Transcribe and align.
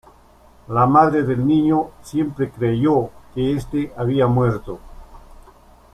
La 0.77 0.87
madre 0.87 1.21
del 1.23 1.45
niño 1.45 1.91
siempre 2.01 2.49
creyó 2.49 3.11
que 3.35 3.53
este 3.53 3.93
había 3.95 4.25
muerto. 4.25 4.79